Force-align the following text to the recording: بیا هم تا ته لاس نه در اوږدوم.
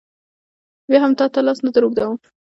بیا 0.87 0.99
هم 1.03 1.11
تا 1.19 1.25
ته 1.33 1.39
لاس 1.47 1.59
نه 1.65 1.71
در 1.73 1.83
اوږدوم. 1.85 2.17